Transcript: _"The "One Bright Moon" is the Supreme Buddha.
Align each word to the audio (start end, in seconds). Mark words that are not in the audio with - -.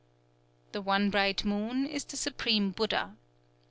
_"The 0.71 0.81
"One 0.81 1.11
Bright 1.11 1.45
Moon" 1.45 1.85
is 1.85 2.05
the 2.05 2.17
Supreme 2.17 2.71
Buddha. 2.71 3.15